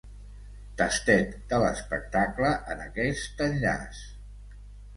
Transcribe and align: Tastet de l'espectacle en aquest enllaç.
Tastet 0.79 1.35
de 1.51 1.59
l'espectacle 1.65 2.51
en 2.75 2.83
aquest 2.89 3.47
enllaç. 3.51 4.05